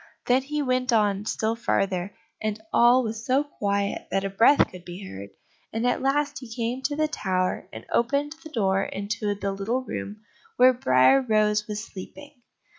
Then 0.25 0.41
he 0.41 0.63
went 0.63 0.91
on 0.91 1.25
still 1.27 1.55
farther, 1.55 2.11
and 2.41 2.59
all 2.73 3.03
was 3.03 3.23
so 3.23 3.43
quiet 3.43 4.07
that 4.09 4.23
a 4.23 4.31
breath 4.31 4.67
could 4.71 4.83
be 4.83 5.05
heard, 5.07 5.29
and 5.71 5.85
at 5.85 6.01
last 6.01 6.39
he 6.39 6.51
came 6.51 6.81
to 6.85 6.95
the 6.95 7.07
tower, 7.07 7.69
and 7.71 7.85
opened 7.93 8.33
the 8.43 8.49
door 8.49 8.81
into 8.81 9.35
the 9.35 9.51
little 9.51 9.83
room 9.83 10.23
where 10.57 10.73
Briar 10.73 11.21
rose 11.21 11.67
was 11.67 11.83
sleeping. 11.85 12.33